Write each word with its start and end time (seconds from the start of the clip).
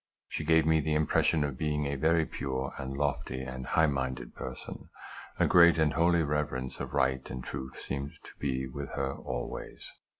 She 0.27 0.43
gave 0.43 0.65
me 0.65 0.79
the 0.81 0.95
impression 0.95 1.43
of 1.43 1.59
being 1.59 1.85
a 1.85 1.93
very 1.93 2.25
pure, 2.25 2.73
and 2.79 2.97
lofty, 2.97 3.43
and 3.43 3.67
high 3.67 3.85
minded 3.85 4.33
person. 4.33 4.89
A 5.37 5.45
great 5.45 5.77
and 5.77 5.93
holy 5.93 6.23
reverence 6.23 6.79
of 6.79 6.95
right 6.95 7.29
and 7.29 7.43
truth 7.43 7.79
seemed 7.79 8.13
to 8.23 8.31
be 8.39 8.65
with 8.67 8.89
her 8.95 9.13
always. 9.13 9.91